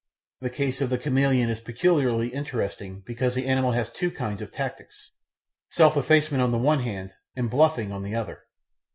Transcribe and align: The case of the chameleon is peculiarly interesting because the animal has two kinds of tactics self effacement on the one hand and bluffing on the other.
The 0.39 0.49
case 0.49 0.81
of 0.81 0.89
the 0.89 0.97
chameleon 0.97 1.51
is 1.51 1.59
peculiarly 1.59 2.29
interesting 2.29 3.01
because 3.05 3.35
the 3.35 3.45
animal 3.45 3.73
has 3.73 3.91
two 3.91 4.09
kinds 4.09 4.41
of 4.41 4.51
tactics 4.51 5.11
self 5.69 5.95
effacement 5.95 6.41
on 6.41 6.51
the 6.51 6.57
one 6.57 6.79
hand 6.81 7.13
and 7.35 7.51
bluffing 7.51 7.91
on 7.91 8.01
the 8.01 8.15
other. 8.15 8.47